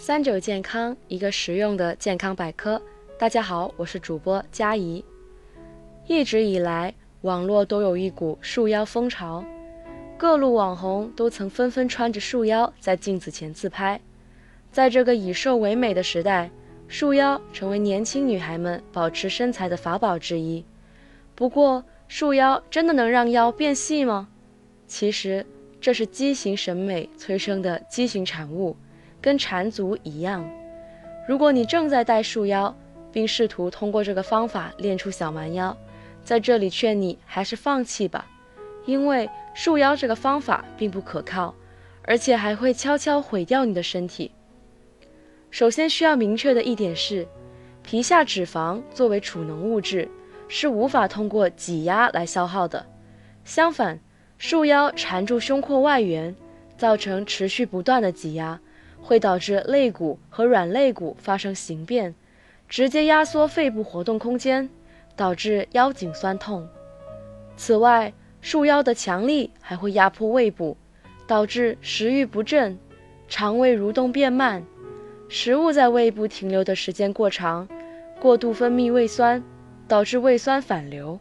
[0.00, 2.80] 三九健康，一个实用的健康百科。
[3.18, 5.04] 大家好，我是主播佳怡。
[6.06, 9.44] 一直以来，网络都有一股束腰风潮，
[10.16, 14.00] 各路网红都曾纷纷穿着束腰在镜子前自拍。
[14.70, 16.48] 在这个以瘦为美的时代，
[16.86, 20.64] 束腰成为年轻女孩们保持身材的法宝之一。
[21.34, 24.28] 不过，束腰真的能让腰变细吗？
[24.86, 25.44] 其实，
[25.80, 28.76] 这是畸形审美催生的畸形产物。
[29.20, 30.48] 跟缠足一样，
[31.26, 32.74] 如果你正在戴束腰，
[33.10, 35.76] 并试图通过这个方法练出小蛮腰，
[36.22, 38.26] 在这里劝你还是放弃吧，
[38.86, 41.54] 因为束腰这个方法并不可靠，
[42.02, 44.30] 而且还会悄悄毁掉你的身体。
[45.50, 47.26] 首先需要明确的一点是，
[47.82, 50.08] 皮下脂肪作为储能物质，
[50.46, 52.84] 是无法通过挤压来消耗的。
[53.44, 53.98] 相反，
[54.36, 56.36] 束腰缠住胸廓外缘，
[56.76, 58.60] 造成持续不断的挤压。
[59.02, 62.14] 会导致肋骨和软肋骨发生形变，
[62.68, 64.68] 直接压缩肺部活动空间，
[65.16, 66.68] 导致腰颈酸痛。
[67.56, 70.76] 此外，束腰的强力还会压迫胃部，
[71.26, 72.78] 导致食欲不振、
[73.28, 74.64] 肠胃蠕动变慢，
[75.28, 77.68] 食物在胃部停留的时间过长，
[78.20, 79.42] 过度分泌胃酸，
[79.88, 81.18] 导致胃酸反流。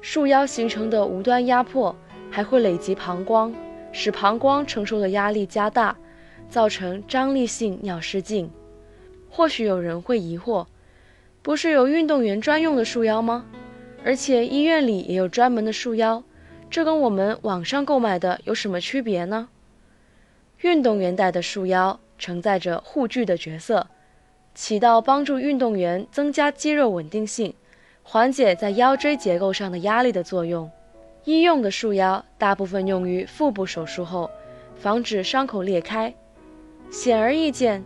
[0.00, 1.94] 束腰形成的无端压迫
[2.30, 3.54] 还会累及膀胱，
[3.92, 5.96] 使膀胱承受的压力加大。
[6.52, 8.50] 造成张力性尿失禁。
[9.30, 10.66] 或许有人会疑惑，
[11.40, 13.46] 不是有运动员专用的束腰吗？
[14.04, 16.22] 而且医院里也有专门的束腰，
[16.68, 19.48] 这跟我们网上购买的有什么区别呢？
[20.60, 23.86] 运动员戴的束腰承载着护具的角色，
[24.54, 27.54] 起到帮助运动员增加肌肉稳定性、
[28.02, 30.70] 缓解在腰椎结构上的压力的作用。
[31.24, 34.30] 医用的束腰大部分用于腹部手术后，
[34.76, 36.14] 防止伤口裂开。
[36.92, 37.82] 显而易见，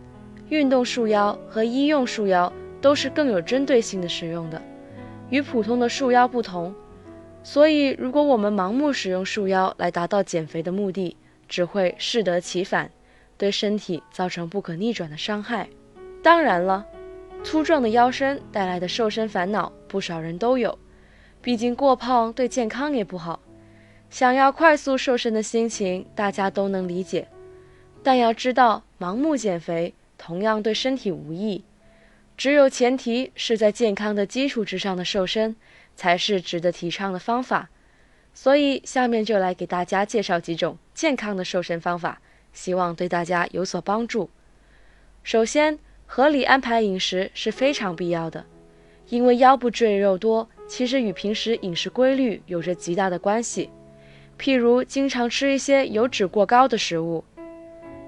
[0.49, 4.61] 运动束腰和医用束腰都是更有针对性的使用的，
[5.29, 6.75] 与普通的束腰不同。
[7.41, 11.15] 所以，如果我们盲目使用束腰来达到减肥的目的，
[11.47, 12.91] 只会适得其反，
[13.37, 15.69] 对身体造成不可逆转的伤害。
[16.21, 16.85] 当然了，
[17.45, 20.77] 粗壮的腰身带来的瘦身烦恼，不少人都有。
[21.41, 23.39] 毕竟过胖对健康也不好，
[24.09, 27.29] 想要快速瘦身的心情，大家都能理解。
[28.03, 31.63] 但要知道，盲目减肥同样对身体无益。
[32.37, 35.55] 只有前提是在健康的基础之上的瘦身，
[35.95, 37.69] 才是值得提倡的方法。
[38.33, 42.21] 所以，下面就来给大家介绍几种健康的瘦身方法，
[42.53, 44.29] 希望对大家有所帮助。
[45.23, 48.45] 首先，合理安排饮食是非常必要的，
[49.09, 53.71] 因为腰部赘肉多，其实与平时饮食规律有着极大的关系。
[54.39, 57.23] 譬如，经常吃一些油脂过高的食物。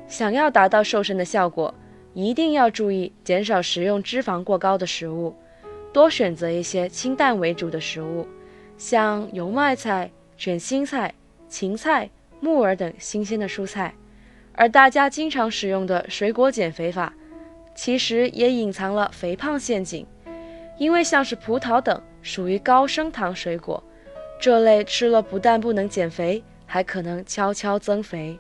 [0.10, 1.74] 想要达到瘦身的效果，
[2.14, 5.34] 一定要注意减少食用脂肪过高的食物，
[5.94, 8.28] 多选择一些清淡为主的食物，
[8.76, 11.14] 像油麦菜、卷心菜、
[11.48, 12.10] 芹菜、
[12.40, 13.94] 木耳等新鲜的蔬菜。
[14.54, 17.14] 而大家经常使用的水果减肥法，
[17.76, 20.06] 其实也隐藏了肥胖陷阱，
[20.78, 23.82] 因为像是葡萄等属于高升糖水果，
[24.42, 28.38] 这类吃了不但不能减肥，还可能悄悄增肥。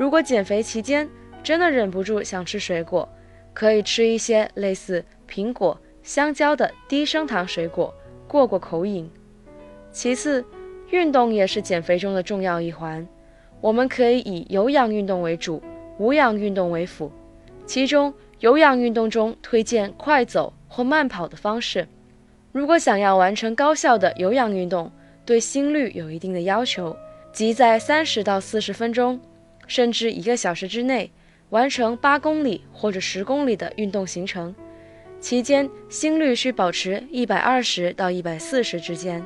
[0.00, 1.06] 如果减肥期间
[1.42, 3.06] 真的忍不住想吃水果，
[3.52, 7.94] 可以吃一些类似苹果、香蕉的低升糖水果，
[8.26, 9.10] 过过口瘾。
[9.92, 10.42] 其次，
[10.88, 13.06] 运动也是减肥中的重要一环。
[13.60, 15.62] 我们可以以有氧运动为主，
[15.98, 17.12] 无氧运动为辅。
[17.66, 21.86] 其中，有氧运动中推荐快走或慢跑的方式。
[22.52, 24.90] 如果想要完成高效的有氧运动，
[25.26, 26.96] 对心率有一定的要求，
[27.34, 29.20] 即在三十到四十分钟。
[29.70, 31.12] 甚至一个小时之内
[31.50, 34.52] 完成八公里或者十公里的运动行程，
[35.20, 39.24] 期间心率需保持一百二十到一百四十之间。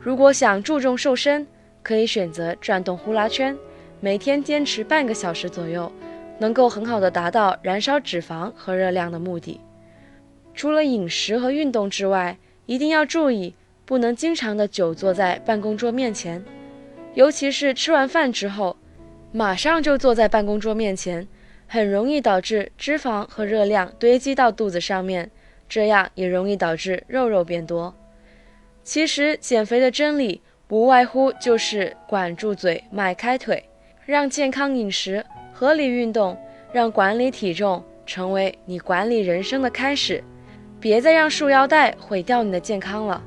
[0.00, 1.46] 如果想注重瘦身，
[1.80, 3.56] 可以选择转动呼啦圈，
[4.00, 5.92] 每天坚持半个小时左右，
[6.40, 9.60] 能够很好的达到燃烧脂肪和热量的目的。
[10.56, 12.36] 除了饮食和运动之外，
[12.66, 13.54] 一定要注意
[13.84, 16.44] 不能经常的久坐在办公桌面前，
[17.14, 18.76] 尤其是吃完饭之后。
[19.32, 21.26] 马上就坐在办公桌面前，
[21.66, 25.30] 很容易导致脂肪和热量堆积到肚子上面，
[25.66, 27.94] 这样也容易导致肉肉变多。
[28.84, 33.64] 其实减肥的真理不外乎就是管住嘴，迈开腿，
[34.04, 36.36] 让健康饮食、合理运动，
[36.70, 40.22] 让管理体重成为你管理人生的开始。
[40.78, 43.22] 别再让束腰带毁掉你的健康了。